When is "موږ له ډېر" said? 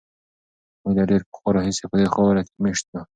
0.81-1.21